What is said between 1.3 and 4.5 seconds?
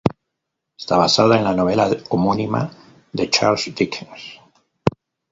en la novela homónima de Charles Dickens.